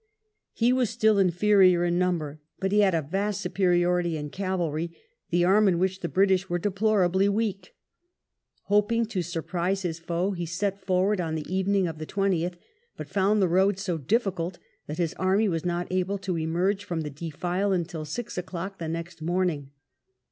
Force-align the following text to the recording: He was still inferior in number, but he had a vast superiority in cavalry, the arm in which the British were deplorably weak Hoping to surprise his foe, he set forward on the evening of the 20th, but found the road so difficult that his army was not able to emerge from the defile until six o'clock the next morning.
He 0.53 0.73
was 0.73 0.89
still 0.89 1.19
inferior 1.19 1.85
in 1.85 1.99
number, 1.99 2.41
but 2.57 2.71
he 2.71 2.79
had 2.79 2.95
a 2.95 3.03
vast 3.03 3.39
superiority 3.39 4.17
in 4.17 4.31
cavalry, 4.31 4.97
the 5.29 5.45
arm 5.45 5.67
in 5.67 5.77
which 5.77 5.99
the 5.99 6.09
British 6.09 6.49
were 6.49 6.57
deplorably 6.57 7.29
weak 7.29 7.75
Hoping 8.63 9.05
to 9.05 9.21
surprise 9.21 9.83
his 9.83 9.99
foe, 9.99 10.31
he 10.31 10.47
set 10.47 10.83
forward 10.83 11.21
on 11.21 11.35
the 11.35 11.47
evening 11.55 11.85
of 11.87 11.99
the 11.99 12.07
20th, 12.07 12.55
but 12.97 13.09
found 13.09 13.43
the 13.43 13.47
road 13.47 13.77
so 13.77 13.99
difficult 13.99 14.57
that 14.87 14.97
his 14.97 15.13
army 15.19 15.47
was 15.47 15.63
not 15.65 15.85
able 15.91 16.17
to 16.17 16.35
emerge 16.35 16.83
from 16.83 17.01
the 17.01 17.11
defile 17.11 17.71
until 17.71 18.03
six 18.03 18.39
o'clock 18.39 18.79
the 18.79 18.87
next 18.87 19.21
morning. 19.21 19.69